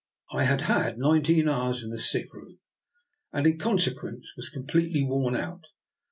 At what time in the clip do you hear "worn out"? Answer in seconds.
5.07-5.65